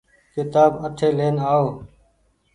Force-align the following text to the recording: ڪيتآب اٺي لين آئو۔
ڪيتآب 0.33 0.71
اٺي 0.85 1.09
لين 1.17 1.35
آئو۔ 1.51 1.67